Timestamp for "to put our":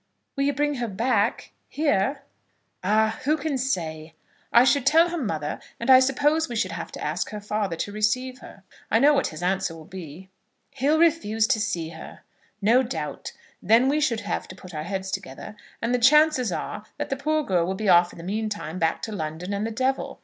14.47-14.85